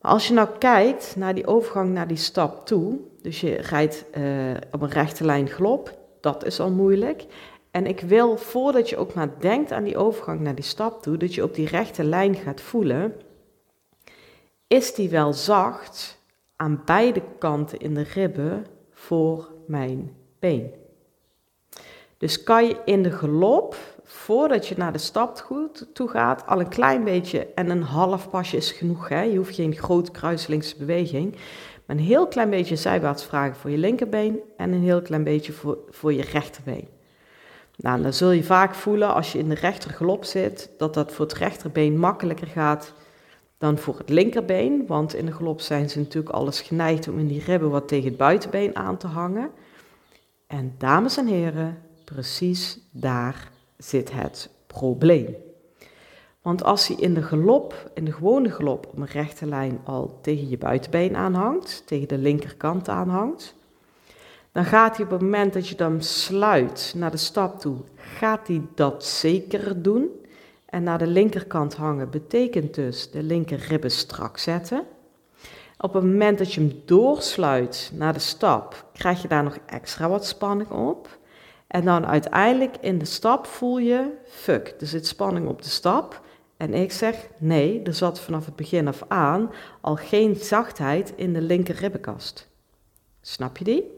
Als 0.00 0.28
je 0.28 0.34
nou 0.34 0.48
kijkt 0.58 1.16
naar 1.16 1.34
die 1.34 1.46
overgang 1.46 1.90
naar 1.90 2.08
die 2.08 2.16
stap 2.16 2.66
toe, 2.66 2.98
dus 3.22 3.40
je 3.40 3.54
rijdt 3.54 4.04
uh, 4.18 4.50
op 4.70 4.82
een 4.82 4.90
rechte 4.90 5.24
lijn 5.24 5.48
glop, 5.48 5.98
dat 6.20 6.44
is 6.44 6.60
al 6.60 6.70
moeilijk. 6.70 7.26
En 7.70 7.86
ik 7.86 8.00
wil, 8.00 8.36
voordat 8.36 8.88
je 8.88 8.96
ook 8.96 9.14
maar 9.14 9.40
denkt 9.40 9.72
aan 9.72 9.84
die 9.84 9.96
overgang 9.96 10.40
naar 10.40 10.54
die 10.54 10.64
stap 10.64 11.02
toe, 11.02 11.16
dat 11.16 11.34
je 11.34 11.42
op 11.42 11.54
die 11.54 11.66
rechte 11.66 12.04
lijn 12.04 12.34
gaat 12.34 12.60
voelen, 12.60 13.14
is 14.66 14.94
die 14.94 15.10
wel 15.10 15.32
zacht 15.32 16.18
aan 16.56 16.82
beide 16.84 17.22
kanten 17.38 17.78
in 17.78 17.94
de 17.94 18.02
ribben 18.02 18.66
voor 18.90 19.52
mijn 19.66 20.16
been. 20.38 20.72
Dus 22.18 22.42
kan 22.42 22.66
je 22.66 22.80
in 22.84 23.02
de 23.02 23.12
galop, 23.12 23.76
voordat 24.10 24.66
je 24.66 24.74
naar 24.76 24.92
de 24.92 24.98
stap 24.98 25.44
toe 25.92 26.08
gaat, 26.08 26.46
al 26.46 26.60
een 26.60 26.68
klein 26.68 27.04
beetje 27.04 27.46
en 27.54 27.70
een 27.70 27.82
half 27.82 28.30
pasje 28.30 28.56
is 28.56 28.72
genoeg. 28.72 29.08
Hè? 29.08 29.20
Je 29.20 29.36
hoeft 29.36 29.54
geen 29.54 29.76
grote 29.76 30.10
kruiselingse 30.10 30.76
beweging. 30.76 31.32
Maar 31.86 31.96
een 31.96 32.02
heel 32.02 32.26
klein 32.26 32.50
beetje 32.50 32.76
zijwaarts 32.76 33.24
vragen 33.24 33.56
voor 33.56 33.70
je 33.70 33.78
linkerbeen 33.78 34.40
en 34.56 34.72
een 34.72 34.82
heel 34.82 35.02
klein 35.02 35.24
beetje 35.24 35.52
voor, 35.52 35.78
voor 35.90 36.12
je 36.12 36.22
rechterbeen. 36.22 36.88
Nou, 37.76 38.02
dan 38.02 38.12
zul 38.12 38.30
je 38.30 38.44
vaak 38.44 38.74
voelen 38.74 39.14
als 39.14 39.32
je 39.32 39.38
in 39.38 39.48
de 39.48 39.54
rechtergalop 39.54 40.24
zit, 40.24 40.70
dat 40.78 40.94
dat 40.94 41.12
voor 41.12 41.26
het 41.26 41.34
rechterbeen 41.34 41.98
makkelijker 41.98 42.46
gaat 42.46 42.92
dan 43.58 43.78
voor 43.78 43.98
het 43.98 44.08
linkerbeen. 44.08 44.86
Want 44.86 45.14
in 45.14 45.26
de 45.26 45.32
galop 45.32 45.60
zijn 45.60 45.90
ze 45.90 45.98
natuurlijk 45.98 46.34
alles 46.34 46.60
geneigd 46.60 47.08
om 47.08 47.18
in 47.18 47.26
die 47.26 47.44
ribben 47.44 47.70
wat 47.70 47.88
tegen 47.88 48.08
het 48.08 48.16
buitenbeen 48.16 48.76
aan 48.76 48.96
te 48.96 49.06
hangen. 49.06 49.50
En 50.46 50.74
dames 50.78 51.16
en 51.16 51.26
heren, 51.26 51.82
precies 52.04 52.78
daar 52.90 53.56
zit 53.78 54.12
het 54.12 54.50
probleem. 54.66 55.36
Want 56.42 56.64
als 56.64 56.88
hij 56.88 56.96
in 56.96 57.14
de 57.14 57.22
galop, 57.22 57.90
in 57.94 58.04
de 58.04 58.12
gewone 58.12 58.50
galop 58.50 58.86
op 58.86 58.98
een 58.98 59.06
rechte 59.06 59.46
lijn 59.46 59.80
al 59.84 60.18
tegen 60.22 60.48
je 60.48 60.58
buitenbeen 60.58 61.16
aanhangt, 61.16 61.82
tegen 61.86 62.08
de 62.08 62.18
linkerkant 62.18 62.88
aanhangt, 62.88 63.54
dan 64.52 64.64
gaat 64.64 64.96
hij 64.96 65.04
op 65.04 65.10
het 65.10 65.20
moment 65.20 65.52
dat 65.52 65.68
je 65.68 65.74
hem 65.76 66.00
sluit 66.00 66.92
naar 66.96 67.10
de 67.10 67.16
stap 67.16 67.60
toe, 67.60 67.76
gaat 67.96 68.46
hij 68.46 68.62
dat 68.74 69.04
zeker 69.04 69.82
doen. 69.82 70.08
En 70.64 70.82
naar 70.82 70.98
de 70.98 71.06
linkerkant 71.06 71.74
hangen 71.74 72.10
betekent 72.10 72.74
dus 72.74 73.10
de 73.10 73.22
linker 73.22 73.58
ribben 73.58 73.90
strak 73.90 74.38
zetten. 74.38 74.82
Op 75.78 75.92
het 75.94 76.02
moment 76.02 76.38
dat 76.38 76.54
je 76.54 76.60
hem 76.60 76.82
doorsluit 76.84 77.90
naar 77.94 78.12
de 78.12 78.18
stap, 78.18 78.84
krijg 78.92 79.22
je 79.22 79.28
daar 79.28 79.44
nog 79.44 79.58
extra 79.66 80.08
wat 80.08 80.26
spanning 80.26 80.70
op. 80.70 81.18
En 81.68 81.84
dan 81.84 82.06
uiteindelijk 82.06 82.76
in 82.80 82.98
de 82.98 83.04
stap 83.04 83.46
voel 83.46 83.78
je, 83.78 84.10
fuck, 84.24 84.74
er 84.80 84.86
zit 84.86 85.06
spanning 85.06 85.48
op 85.48 85.62
de 85.62 85.68
stap. 85.68 86.20
En 86.56 86.74
ik 86.74 86.92
zeg, 86.92 87.28
nee, 87.38 87.82
er 87.82 87.94
zat 87.94 88.20
vanaf 88.20 88.44
het 88.44 88.56
begin 88.56 88.88
af 88.88 89.02
aan 89.08 89.50
al 89.80 89.96
geen 89.96 90.36
zachtheid 90.36 91.12
in 91.16 91.32
de 91.32 91.40
linker 91.40 91.74
ribbenkast. 91.74 92.48
Snap 93.20 93.56
je 93.56 93.64
die? 93.64 93.96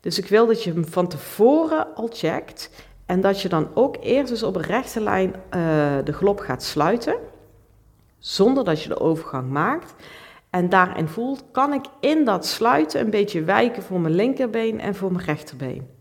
Dus 0.00 0.18
ik 0.18 0.26
wil 0.26 0.46
dat 0.46 0.64
je 0.64 0.72
hem 0.72 0.86
van 0.86 1.08
tevoren 1.08 1.94
al 1.94 2.08
checkt 2.12 2.70
en 3.06 3.20
dat 3.20 3.40
je 3.40 3.48
dan 3.48 3.68
ook 3.74 3.96
eerst 4.00 4.30
eens 4.30 4.42
op 4.42 4.56
een 4.56 4.62
rechte 4.62 5.00
lijn 5.00 5.28
uh, 5.28 5.42
de 6.04 6.12
glop 6.12 6.38
gaat 6.38 6.62
sluiten, 6.62 7.16
zonder 8.18 8.64
dat 8.64 8.82
je 8.82 8.88
de 8.88 9.00
overgang 9.00 9.50
maakt. 9.50 9.94
En 10.50 10.68
daarin 10.68 11.08
voelt, 11.08 11.44
kan 11.52 11.72
ik 11.72 11.84
in 12.00 12.24
dat 12.24 12.46
sluiten 12.46 13.00
een 13.00 13.10
beetje 13.10 13.44
wijken 13.44 13.82
voor 13.82 14.00
mijn 14.00 14.14
linkerbeen 14.14 14.80
en 14.80 14.94
voor 14.94 15.12
mijn 15.12 15.24
rechterbeen. 15.24 15.98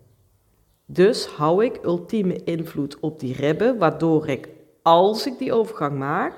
Dus 0.91 1.25
hou 1.25 1.65
ik 1.65 1.79
ultieme 1.83 2.43
invloed 2.43 2.99
op 2.99 3.19
die 3.19 3.35
ribben, 3.35 3.77
waardoor 3.77 4.27
ik, 4.27 4.49
als 4.81 5.27
ik 5.27 5.37
die 5.37 5.53
overgang 5.53 5.97
maak, 5.97 6.33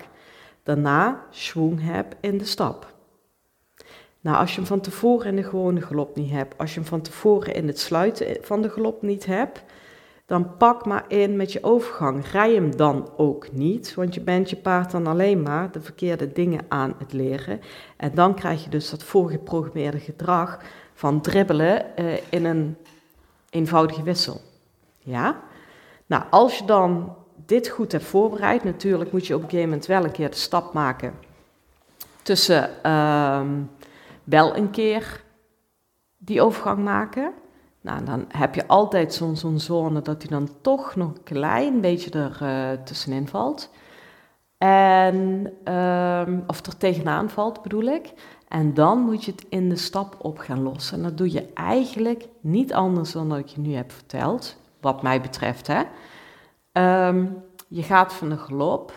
daarna 0.64 1.26
schwung 1.30 1.80
heb 1.82 2.16
in 2.20 2.38
de 2.38 2.46
stap. 2.46 2.94
Nou, 4.22 4.38
als 4.38 4.50
je 4.50 4.56
hem 4.56 4.66
van 4.66 4.82
tevoren 4.82 5.28
in 5.28 5.36
de 5.36 5.44
gewone 5.44 5.82
galop 5.82 6.16
niet 6.16 6.32
hebt, 6.32 6.58
als 6.58 6.74
je 6.74 6.80
hem 6.80 6.90
van 6.90 7.02
tevoren 7.02 7.54
in 7.54 7.68
het 7.68 7.80
sluiten 7.80 8.38
van 8.42 8.62
de 8.62 8.70
galop 8.70 9.02
niet 9.02 9.26
hebt, 9.26 9.64
dan 10.26 10.58
pak 10.58 10.86
maar 10.86 11.06
in 11.08 11.36
met 11.36 11.52
je 11.52 11.64
overgang. 11.64 12.28
Rij 12.28 12.54
hem 12.54 12.76
dan 12.76 13.10
ook 13.18 13.52
niet, 13.52 13.94
want 13.94 14.14
je 14.14 14.22
bent 14.22 14.50
je 14.50 14.56
paard 14.56 14.92
dan 14.92 15.08
alleen 15.08 15.42
maar 15.42 15.72
de 15.72 15.82
verkeerde 15.82 16.32
dingen 16.32 16.66
aan 16.68 16.96
het 16.98 17.14
leren. 17.14 17.62
En 17.98 18.12
dan 18.14 18.36
krijg 18.36 18.64
je 18.64 18.70
dus 18.70 18.90
dat 18.90 19.04
voorgeprogrammeerde 19.04 20.00
gedrag 20.00 20.60
van 20.94 21.22
dribbelen 21.22 21.86
uh, 22.00 22.14
in 22.30 22.46
een 22.46 22.78
eenvoudige 23.52 24.04
wissel. 24.04 24.42
Ja? 25.00 25.40
Nou, 26.06 26.24
als 26.30 26.58
je 26.58 26.66
dan 26.66 27.16
dit 27.46 27.68
goed 27.68 27.92
hebt 27.92 28.04
voorbereid, 28.04 28.64
natuurlijk 28.64 29.12
moet 29.12 29.28
je 29.28 29.36
op 29.36 29.42
een 29.42 29.50
gegeven 29.50 29.70
moment 29.70 29.88
wel 29.88 30.04
een 30.04 30.12
keer 30.12 30.30
de 30.30 30.36
stap 30.36 30.74
maken 30.74 31.14
tussen 32.22 32.70
uh, 32.86 33.42
wel 34.24 34.56
een 34.56 34.70
keer 34.70 35.24
die 36.18 36.42
overgang 36.42 36.84
maken. 36.84 37.34
Nou, 37.82 38.04
dan 38.04 38.26
heb 38.28 38.56
je 38.56 38.68
altijd 38.68 39.14
zo'n 39.14 39.38
zo'n 39.38 39.60
zone 39.60 40.02
dat 40.02 40.22
hij 40.22 40.32
dan 40.32 40.50
toch 40.62 40.96
nog 40.96 41.10
een 41.10 41.24
klein 41.24 41.82
beetje 41.82 42.12
er 42.20 42.40
uh, 42.42 42.84
tussenin 42.84 43.28
valt. 43.28 43.70
En, 44.68 45.54
uh, 45.66 46.28
of 46.48 46.66
er 46.66 46.78
tegenaan 46.78 47.30
valt, 47.30 47.62
bedoel 47.62 47.84
ik. 47.84 48.14
En 48.48 48.74
dan 48.74 49.00
moet 49.00 49.24
je 49.24 49.32
het 49.32 49.46
in 49.50 49.70
de 49.70 49.76
stap 49.76 50.16
op 50.18 50.38
gaan 50.38 50.62
lossen. 50.62 50.98
En 50.98 51.04
dat 51.04 51.18
doe 51.18 51.32
je 51.32 51.54
eigenlijk 51.54 52.28
niet 52.42 52.74
anders 52.74 53.12
dan 53.12 53.30
dat 53.30 53.38
ik 53.38 53.48
je 53.48 53.60
nu 53.60 53.74
heb 53.74 53.92
verteld, 53.92 54.58
wat 54.82 55.02
mij 55.02 55.22
betreft. 55.22 55.68
Hè. 55.68 55.84
Um, 57.08 57.44
je 57.68 57.84
gaat 57.84 58.14
van 58.14 58.30
de 58.30 58.38
galop 58.38 58.94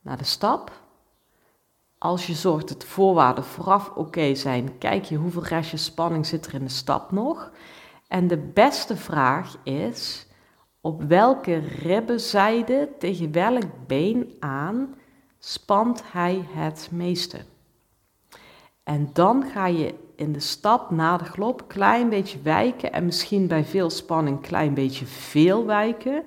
naar 0.00 0.16
de 0.16 0.24
stap. 0.24 0.70
Als 1.98 2.26
je 2.26 2.34
zorgt 2.34 2.68
dat 2.68 2.80
de 2.80 2.86
voorwaarden 2.86 3.44
vooraf 3.44 3.90
oké 3.94 4.34
zijn, 4.34 4.78
kijk 4.78 5.04
je 5.04 5.16
hoeveel 5.16 5.44
restje 5.44 5.76
spanning 5.76 6.26
zit 6.26 6.46
er 6.46 6.54
in 6.54 6.64
de 6.64 6.70
stap 6.70 7.10
nog. 7.10 7.50
En 8.08 8.26
de 8.26 8.38
beste 8.38 8.96
vraag 8.96 9.56
is, 9.62 10.26
op 10.82 11.02
welke 11.02 11.56
ribbenzijde 11.82 12.88
tegen 12.98 13.32
welk 13.32 13.86
been 13.86 14.32
aan 14.40 14.94
spant 15.38 16.02
hij 16.12 16.44
het 16.48 16.88
meeste? 16.92 17.38
En 18.82 19.10
dan 19.12 19.44
ga 19.44 19.66
je 19.66 19.94
in 20.16 20.32
de 20.32 20.40
stap 20.40 20.90
na 20.90 21.16
de 21.16 21.24
glop 21.24 21.64
klein 21.68 22.08
beetje 22.08 22.42
wijken 22.42 22.92
en 22.92 23.04
misschien 23.04 23.46
bij 23.46 23.64
veel 23.64 23.90
spanning 23.90 24.40
klein 24.40 24.74
beetje 24.74 25.06
veel 25.06 25.66
wijken 25.66 26.22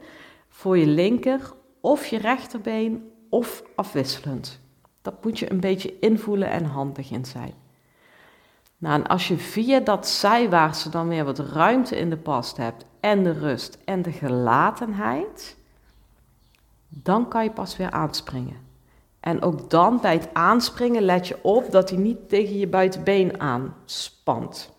voor 0.50 0.78
je 0.78 0.88
linker 0.88 1.54
of 1.82 2.06
je 2.06 2.18
rechterbeen 2.18 3.12
of 3.30 3.64
afwisselend. 3.76 4.60
Dat 5.02 5.24
moet 5.24 5.40
je 5.40 5.52
een 5.52 5.60
beetje 5.60 6.00
invoelen 6.00 6.50
en 6.50 6.66
handig 6.66 7.12
in 7.12 7.26
zijn. 7.26 7.54
Nou, 8.78 9.02
en 9.02 9.08
als 9.08 9.28
je 9.28 9.38
via 9.38 9.80
dat 9.80 10.08
zijwaartse 10.08 10.90
dan 10.90 11.08
weer 11.08 11.26
wat 11.26 11.40
ruimte 11.40 11.98
in 11.98 12.10
de 12.10 12.18
past 12.18 12.58
hebt 12.58 12.86
en 13.06 13.24
de 13.24 13.32
rust 13.32 13.78
en 13.84 14.02
de 14.02 14.12
gelatenheid, 14.12 15.56
dan 16.88 17.28
kan 17.28 17.44
je 17.44 17.52
pas 17.52 17.78
weer 17.78 17.92
aanspringen. 17.92 18.58
En 19.20 19.42
ook 19.42 19.70
dan 19.70 20.00
bij 20.02 20.14
het 20.14 20.30
aanspringen 20.34 21.02
let 21.02 21.28
je 21.28 21.44
op 21.44 21.72
dat 21.72 21.90
hij 21.90 22.00
niet 22.00 22.30
tegen 22.30 22.58
je 22.58 22.68
buitenbeen 22.68 23.40
aanspant. 23.40 24.72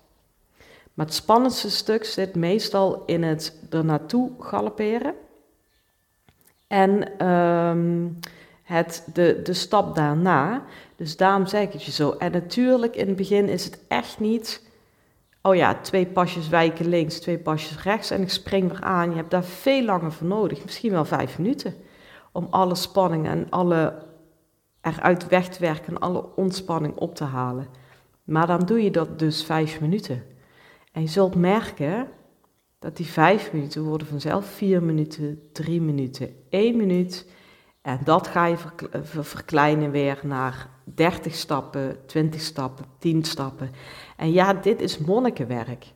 Maar 0.94 1.06
het 1.06 1.14
spannendste 1.14 1.70
stuk 1.70 2.04
zit 2.04 2.34
meestal 2.34 3.02
in 3.04 3.22
het 3.22 3.58
er 3.70 3.84
naartoe 3.84 4.30
galopperen. 4.38 5.14
En 6.66 7.26
um, 7.26 8.18
het, 8.62 9.08
de, 9.12 9.40
de 9.42 9.54
stap 9.54 9.94
daarna. 9.94 10.64
Dus 10.96 11.16
daarom 11.16 11.46
zeg 11.46 11.62
ik 11.62 11.72
het 11.72 11.84
je 11.84 11.92
zo. 11.92 12.10
En 12.10 12.32
natuurlijk, 12.32 12.96
in 12.96 13.06
het 13.06 13.16
begin 13.16 13.48
is 13.48 13.64
het 13.64 13.78
echt 13.88 14.20
niet 14.20 14.65
oh 15.46 15.54
ja, 15.54 15.74
twee 15.80 16.06
pasjes 16.06 16.48
wijken 16.48 16.88
links, 16.88 17.20
twee 17.20 17.38
pasjes 17.38 17.82
rechts 17.82 18.10
en 18.10 18.22
ik 18.22 18.30
spring 18.30 18.68
weer 18.68 18.80
aan. 18.80 19.10
Je 19.10 19.16
hebt 19.16 19.30
daar 19.30 19.44
veel 19.44 19.84
langer 19.84 20.12
voor 20.12 20.26
nodig, 20.26 20.64
misschien 20.64 20.90
wel 20.90 21.04
vijf 21.04 21.38
minuten, 21.38 21.74
om 22.32 22.46
alle 22.50 22.74
spanning 22.74 23.26
en 23.26 23.46
alle 23.50 24.02
eruit 24.80 25.28
weg 25.28 25.48
te 25.48 25.60
werken 25.60 25.94
en 25.94 26.00
alle 26.00 26.36
ontspanning 26.36 26.96
op 26.96 27.14
te 27.14 27.24
halen. 27.24 27.66
Maar 28.24 28.46
dan 28.46 28.60
doe 28.60 28.82
je 28.82 28.90
dat 28.90 29.18
dus 29.18 29.44
vijf 29.44 29.80
minuten. 29.80 30.22
En 30.92 31.02
je 31.02 31.08
zult 31.08 31.34
merken 31.34 32.08
dat 32.78 32.96
die 32.96 33.06
vijf 33.06 33.52
minuten 33.52 33.82
worden 33.82 34.06
vanzelf 34.06 34.46
vier 34.46 34.82
minuten, 34.82 35.40
drie 35.52 35.80
minuten, 35.80 36.34
één 36.48 36.76
minuut. 36.76 37.26
En 37.86 38.00
dat 38.04 38.26
ga 38.26 38.46
je 38.46 38.56
verkleinen 39.22 39.90
weer 39.90 40.20
naar 40.22 40.68
30 40.84 41.34
stappen, 41.34 42.06
20 42.06 42.40
stappen, 42.40 42.84
10 42.98 43.24
stappen. 43.24 43.70
En 44.16 44.32
ja, 44.32 44.54
dit 44.54 44.80
is 44.80 44.98
monnikenwerk. 44.98 45.92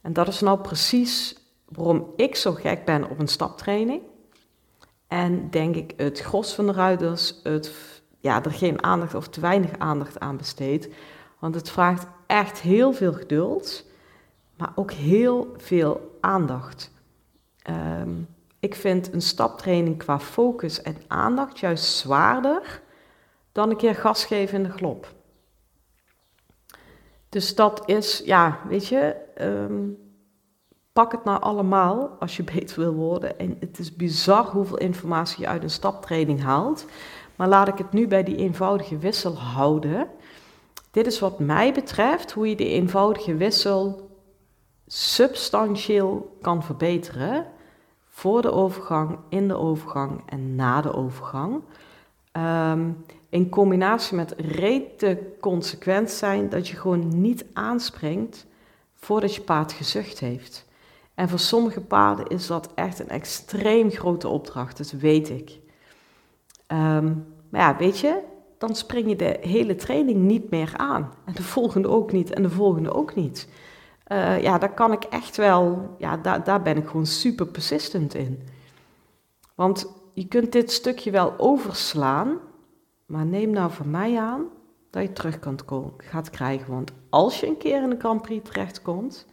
En 0.00 0.12
dat 0.12 0.28
is 0.28 0.40
nou 0.40 0.60
precies 0.60 1.36
waarom 1.68 2.12
ik 2.16 2.36
zo 2.36 2.52
gek 2.52 2.84
ben 2.84 3.10
op 3.10 3.18
een 3.18 3.28
staptraining. 3.28 4.02
En 5.08 5.50
denk 5.50 5.76
ik 5.76 5.92
het 5.96 6.20
gros 6.20 6.54
van 6.54 6.66
de 6.66 6.72
ruiters 6.72 7.40
het, 7.42 7.72
ja, 8.20 8.44
er 8.44 8.52
geen 8.52 8.82
aandacht 8.82 9.14
of 9.14 9.28
te 9.28 9.40
weinig 9.40 9.78
aandacht 9.78 10.20
aan 10.20 10.36
besteedt. 10.36 10.88
Want 11.38 11.54
het 11.54 11.70
vraagt 11.70 12.06
echt 12.26 12.60
heel 12.60 12.92
veel 12.92 13.12
geduld, 13.12 13.86
maar 14.56 14.72
ook 14.74 14.92
heel 14.92 15.54
veel 15.56 16.18
aandacht. 16.20 16.92
Ehm, 17.62 18.10
ik 18.64 18.74
vind 18.74 19.12
een 19.12 19.22
staptraining 19.22 19.98
qua 19.98 20.20
focus 20.20 20.82
en 20.82 20.96
aandacht 21.06 21.58
juist 21.58 21.84
zwaarder 21.84 22.82
dan 23.52 23.70
een 23.70 23.76
keer 23.76 23.94
gas 23.94 24.24
geven 24.24 24.56
in 24.56 24.62
de 24.62 24.70
glop. 24.70 25.12
Dus 27.28 27.54
dat 27.54 27.82
is, 27.86 28.22
ja, 28.24 28.60
weet 28.68 28.86
je, 28.86 29.16
ehm, 29.34 29.88
pak 30.92 31.12
het 31.12 31.24
nou 31.24 31.40
allemaal 31.42 32.16
als 32.18 32.36
je 32.36 32.44
beter 32.54 32.80
wil 32.80 32.94
worden. 32.94 33.38
En 33.38 33.56
het 33.60 33.78
is 33.78 33.96
bizar 33.96 34.44
hoeveel 34.44 34.78
informatie 34.78 35.40
je 35.40 35.48
uit 35.48 35.62
een 35.62 35.70
staptraining 35.70 36.42
haalt. 36.42 36.86
Maar 37.36 37.48
laat 37.48 37.68
ik 37.68 37.78
het 37.78 37.92
nu 37.92 38.08
bij 38.08 38.22
die 38.22 38.36
eenvoudige 38.36 38.98
wissel 38.98 39.38
houden. 39.38 40.08
Dit 40.90 41.06
is 41.06 41.18
wat 41.18 41.38
mij 41.38 41.72
betreft 41.72 42.32
hoe 42.32 42.48
je 42.48 42.56
die 42.56 42.68
eenvoudige 42.68 43.34
wissel 43.34 44.10
substantieel 44.86 46.38
kan 46.40 46.62
verbeteren. 46.62 47.52
Voor 48.16 48.42
de 48.42 48.52
overgang, 48.52 49.18
in 49.28 49.48
de 49.48 49.56
overgang 49.56 50.22
en 50.26 50.54
na 50.54 50.80
de 50.80 50.94
overgang. 50.94 51.60
Ehm, 52.32 52.90
in 53.28 53.48
combinatie 53.48 54.16
met 54.16 54.34
rete 54.36 55.22
consequent 55.40 56.10
zijn 56.10 56.48
dat 56.48 56.68
je 56.68 56.76
gewoon 56.76 57.20
niet 57.20 57.44
aanspringt 57.52 58.46
voordat 58.94 59.34
je 59.34 59.40
paard 59.40 59.72
gezucht 59.72 60.18
heeft. 60.18 60.66
En 61.14 61.28
voor 61.28 61.38
sommige 61.38 61.80
paarden 61.80 62.26
is 62.26 62.46
dat 62.46 62.68
echt 62.74 62.98
een 62.98 63.08
extreem 63.08 63.90
grote 63.90 64.28
opdracht, 64.28 64.76
dat 64.76 64.90
weet 64.90 65.30
ik. 65.30 65.58
Ehm, 66.66 67.12
maar 67.48 67.60
ja, 67.60 67.76
weet 67.76 67.98
je, 67.98 68.18
dan 68.58 68.74
spring 68.74 69.08
je 69.08 69.16
de 69.16 69.38
hele 69.40 69.74
training 69.74 70.18
niet 70.18 70.50
meer 70.50 70.72
aan. 70.76 71.12
En 71.24 71.34
de 71.34 71.42
volgende 71.42 71.88
ook 71.88 72.12
niet 72.12 72.32
en 72.32 72.42
de 72.42 72.50
volgende 72.50 72.94
ook 72.94 73.14
niet. 73.14 73.48
Uh, 74.14 74.42
ja, 74.42 74.58
daar 74.58 74.74
kan 74.74 74.92
ik 74.92 75.04
echt 75.04 75.36
wel, 75.36 75.94
ja, 75.98 76.16
daar, 76.16 76.44
daar 76.44 76.62
ben 76.62 76.76
ik 76.76 76.86
gewoon 76.86 77.06
super 77.06 77.46
persistent 77.46 78.14
in. 78.14 78.48
Want 79.54 79.92
je 80.12 80.28
kunt 80.28 80.52
dit 80.52 80.72
stukje 80.72 81.10
wel 81.10 81.34
overslaan, 81.36 82.38
maar 83.06 83.26
neem 83.26 83.50
nou 83.50 83.70
van 83.70 83.90
mij 83.90 84.18
aan 84.18 84.44
dat 84.90 85.02
je 85.02 85.12
terug 85.12 85.38
kan 85.38 85.58
gaat 85.96 86.30
krijgen. 86.30 86.72
Want 86.72 86.92
als 87.10 87.40
je 87.40 87.46
een 87.46 87.56
keer 87.56 87.82
in 87.82 87.90
de 87.90 87.98
Grand 87.98 88.22
Prix 88.22 88.50
terechtkomt, 88.50 89.26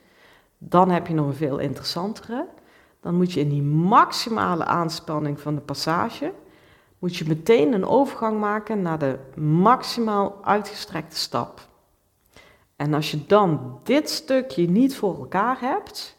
dan 0.58 0.90
heb 0.90 1.08
je 1.08 1.14
nog 1.14 1.28
een 1.28 1.34
veel 1.34 1.58
interessantere. 1.58 2.48
Dan 3.02 3.16
moet 3.16 3.32
je 3.32 3.40
in 3.40 3.50
die 3.50 3.64
maximale 3.64 4.66
aanspanning 4.66 5.40
van 5.40 5.56
de 5.56 5.62
passage, 5.62 6.34
moet 7.00 7.16
je 7.16 7.28
meteen 7.28 7.74
een 7.74 7.86
overgang 7.86 8.40
maken 8.40 8.82
naar 8.82 9.00
de 9.00 9.20
maximaal 9.40 10.40
uitgestrekte 10.44 11.18
stap. 11.18 11.70
En 12.82 12.94
als 12.94 13.12
je 13.12 13.26
dan 13.26 13.80
dit 13.84 14.10
stukje 14.10 14.70
niet 14.70 14.96
voor 14.96 15.17
elkaar 15.17 15.60
hebt, 15.60 16.17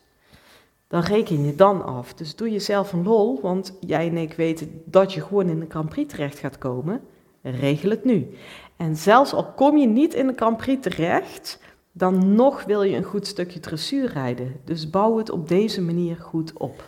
dan 0.88 1.00
reken 1.00 1.44
je 1.44 1.54
dan 1.54 1.84
af. 1.84 2.14
Dus 2.14 2.36
doe 2.36 2.50
jezelf 2.50 2.92
een 2.92 3.02
lol, 3.02 3.40
want 3.40 3.76
jij 3.80 4.08
en 4.08 4.16
ik 4.16 4.32
weten 4.32 4.82
dat 4.84 5.12
je 5.12 5.20
gewoon 5.20 5.48
in 5.48 5.60
de 5.60 5.66
Grand 5.68 5.88
Prix 5.88 6.10
terecht 6.10 6.38
gaat 6.38 6.58
komen. 6.58 7.00
Regel 7.42 7.90
het 7.90 8.04
nu. 8.04 8.34
En 8.76 8.96
zelfs 8.96 9.32
al 9.32 9.52
kom 9.52 9.76
je 9.76 9.86
niet 9.86 10.14
in 10.14 10.26
de 10.26 10.32
Grand 10.36 10.56
Prix 10.56 10.82
terecht, 10.82 11.58
dan 11.92 12.34
nog 12.34 12.64
wil 12.64 12.82
je 12.82 12.96
een 12.96 13.02
goed 13.02 13.26
stukje 13.26 13.60
dressuur 13.60 14.12
rijden. 14.12 14.60
Dus 14.64 14.90
bouw 14.90 15.18
het 15.18 15.30
op 15.30 15.48
deze 15.48 15.82
manier 15.82 16.16
goed 16.16 16.52
op. 16.52 16.84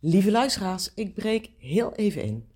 Lieve 0.00 0.30
luisteraars, 0.30 0.92
ik 0.94 1.14
breek 1.14 1.50
heel 1.58 1.92
even 1.92 2.22
in. 2.22 2.53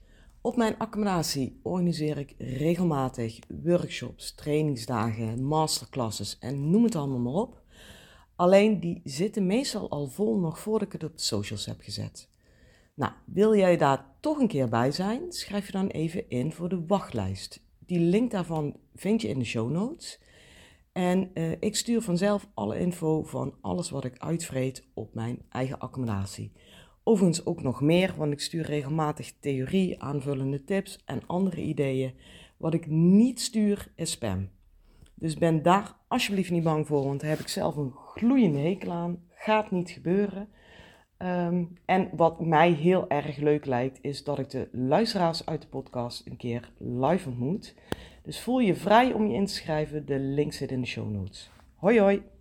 Op 0.49 0.57
mijn 0.57 0.79
accommodatie 0.79 1.61
organiseer 1.63 2.19
ik 2.19 2.35
regelmatig 2.39 3.39
workshops, 3.63 4.35
trainingsdagen, 4.35 5.45
masterclasses 5.45 6.39
en 6.39 6.71
noem 6.71 6.85
het 6.85 6.95
allemaal 6.95 7.19
maar 7.19 7.33
op. 7.33 7.63
Alleen 8.37 8.81
die 8.81 9.01
zitten 9.05 9.47
meestal 9.47 9.91
al 9.91 10.07
vol 10.07 10.39
nog 10.39 10.59
voordat 10.59 10.87
ik 10.87 10.93
het 10.93 11.05
op 11.05 11.17
de 11.17 11.23
socials 11.23 11.67
heb 11.67 11.81
gezet. 11.81 12.29
Nou, 12.95 13.13
wil 13.25 13.57
jij 13.57 13.77
daar 13.77 14.07
toch 14.21 14.39
een 14.39 14.49
keer 14.49 14.69
bij 14.69 14.91
zijn? 14.91 15.33
Schrijf 15.33 15.67
je 15.67 15.73
dan 15.73 15.87
even 15.87 16.31
in 16.31 16.53
voor 16.53 16.69
de 16.69 16.87
wachtlijst. 16.87 17.61
Die 17.79 18.01
link 18.01 18.31
daarvan 18.31 18.77
vind 18.95 19.23
je 19.23 19.29
in 19.29 19.39
de 19.39 19.45
show 19.45 19.71
notes. 19.71 20.21
En 20.93 21.31
uh, 21.35 21.51
ik 21.61 21.77
stuur 21.77 22.03
vanzelf 22.03 22.49
alle 22.55 22.79
info 22.79 23.23
van 23.23 23.55
alles 23.61 23.91
wat 23.91 24.05
ik 24.05 24.19
uitvreet 24.19 24.85
op 24.95 25.15
mijn 25.15 25.43
eigen 25.49 25.79
accommodatie. 25.79 26.53
Overigens 27.09 27.47
ook 27.47 27.63
nog 27.63 27.81
meer, 27.81 28.15
want 28.17 28.33
ik 28.33 28.41
stuur 28.41 28.65
regelmatig 28.65 29.33
theorie, 29.41 30.03
aanvullende 30.03 30.65
tips 30.65 30.99
en 31.05 31.23
andere 31.27 31.61
ideeën. 31.61 32.13
Wat 32.57 32.75
ik 32.75 32.87
niet 32.87 33.41
stuur 33.41 33.93
is 33.95 34.11
spam. 34.11 34.49
Dus 35.15 35.37
ben 35.37 35.63
daar 35.63 35.97
alsjeblieft 36.09 36.51
niet 36.51 36.63
bang 36.63 36.87
voor, 36.87 37.05
want 37.05 37.21
daar 37.21 37.31
heb 37.31 37.39
ik 37.39 37.49
zelf 37.49 37.77
een 37.77 37.93
gloeiende 37.93 38.59
hekel 38.59 38.93
aan. 38.93 39.23
Gaat 39.35 39.71
niet 39.71 39.91
gebeuren. 39.91 40.49
Ehm, 41.17 41.65
en 41.85 42.11
wat 42.17 42.41
mij 42.41 42.73
heel 42.73 43.09
erg 43.09 43.37
leuk 43.37 43.67
lijkt, 43.67 43.99
is 44.03 44.25
dat 44.25 44.39
ik 44.39 44.51
de 44.51 44.69
luisteraars 44.73 45.47
uit 45.47 45.63
de 45.63 45.69
podcast 45.69 46.27
een 46.27 46.37
keer 46.37 46.73
live 46.79 47.29
ontmoet. 47.29 47.75
Dus 48.23 48.41
voel 48.41 48.59
je 48.59 48.75
vrij 48.75 49.13
om 49.13 49.27
je 49.27 49.35
in 49.35 49.47
te 49.47 49.53
schrijven. 49.53 50.07
De 50.07 50.19
link 50.19 50.53
zit 50.53 50.71
in 50.71 50.81
de 50.81 50.87
show 50.87 51.11
notes. 51.11 51.51
Hoi 51.75 52.01
hoi! 52.01 52.38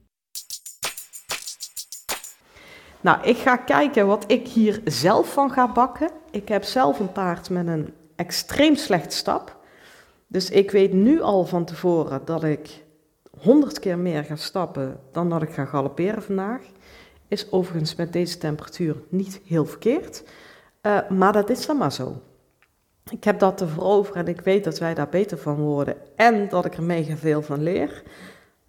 Nou, 3.01 3.23
ik 3.23 3.37
ga 3.37 3.57
kijken 3.57 4.07
wat 4.07 4.23
ik 4.27 4.47
hier 4.47 4.81
zelf 4.85 5.33
van 5.33 5.51
ga 5.51 5.71
bakken. 5.71 6.09
Ik 6.31 6.47
heb 6.47 6.63
zelf 6.63 6.99
een 6.99 7.11
paard 7.11 7.49
met 7.49 7.67
een 7.67 7.93
extreem 8.15 8.75
slecht 8.75 9.13
stap. 9.13 9.57
Dus 10.27 10.49
ik 10.49 10.71
weet 10.71 10.93
nu 10.93 11.21
al 11.21 11.45
van 11.45 11.65
tevoren 11.65 12.21
dat 12.25 12.43
ik 12.43 12.83
honderd 13.39 13.79
keer 13.79 13.97
meer 13.97 14.23
ga 14.23 14.35
stappen 14.35 14.99
dan 15.11 15.29
dat 15.29 15.41
ik 15.41 15.53
ga 15.53 15.65
galopperen 15.65 16.23
vandaag. 16.23 16.61
Is 17.27 17.51
overigens 17.51 17.95
met 17.95 18.13
deze 18.13 18.37
temperatuur 18.37 18.95
niet 19.09 19.41
heel 19.45 19.65
verkeerd. 19.65 20.23
Uh, 20.81 21.09
maar 21.09 21.33
dat 21.33 21.49
is 21.49 21.65
dan 21.65 21.77
maar 21.77 21.91
zo. 21.91 22.21
Ik 23.09 23.23
heb 23.23 23.39
dat 23.39 23.57
te 23.57 23.67
veroveren 23.67 24.25
en 24.25 24.33
ik 24.33 24.41
weet 24.41 24.63
dat 24.63 24.79
wij 24.79 24.93
daar 24.93 25.09
beter 25.09 25.37
van 25.37 25.55
worden. 25.55 25.95
En 26.15 26.49
dat 26.49 26.65
ik 26.65 26.77
er 26.77 26.83
mega 26.83 27.15
veel 27.15 27.41
van 27.41 27.63
leer. 27.63 28.03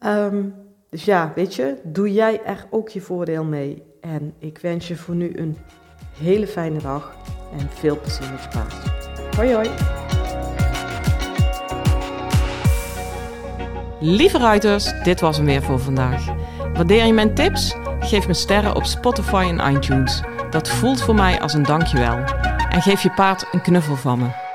Um, 0.07 0.55
dus 0.91 1.05
ja, 1.05 1.33
weet 1.35 1.55
je, 1.55 1.77
doe 1.83 2.13
jij 2.13 2.41
er 2.45 2.67
ook 2.71 2.89
je 2.89 3.01
voordeel 3.01 3.45
mee. 3.45 3.83
En 4.01 4.35
ik 4.39 4.59
wens 4.59 4.89
je 4.89 4.97
voor 4.97 5.15
nu 5.15 5.33
een 5.37 5.57
hele 6.19 6.47
fijne 6.47 6.79
dag 6.79 7.17
en 7.59 7.69
veel 7.71 8.01
plezier 8.01 8.31
met 8.31 8.43
je 8.43 8.49
paard. 8.49 9.37
Hoi 9.37 9.55
hoi! 9.55 9.69
Lieve 14.01 14.39
ruiters, 14.39 15.03
dit 15.03 15.21
was 15.21 15.37
hem 15.37 15.47
weer 15.47 15.63
voor 15.63 15.79
vandaag. 15.79 16.27
Waardeer 16.73 17.05
je 17.05 17.13
mijn 17.13 17.35
tips? 17.35 17.77
Geef 18.01 18.27
me 18.27 18.35
sterren 18.35 18.77
op 18.77 18.85
Spotify 18.85 19.55
en 19.57 19.75
iTunes. 19.75 20.23
Dat 20.51 20.69
voelt 20.69 21.03
voor 21.03 21.15
mij 21.15 21.41
als 21.41 21.55
een 21.55 21.63
dankjewel. 21.63 22.17
En 22.71 22.83
geef 22.83 23.03
je 23.03 23.11
paard 23.11 23.49
een 23.53 23.63
knuffel 23.63 23.97
van 23.97 24.19
me. 24.19 24.48